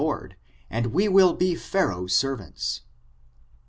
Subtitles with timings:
[0.03, 0.35] 131 lord,
[0.71, 2.81] and we will be Pharaoh's servants."